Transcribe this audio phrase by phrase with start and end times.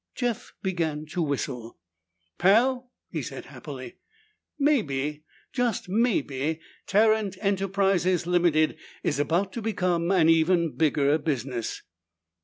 [0.15, 1.77] Jeff began to whistle.
[2.39, 3.97] "Pal," he said happily,
[4.57, 11.83] "maybe, just maybe, Tarrant Enterprises, Ltd., is about to become an even bigger business!"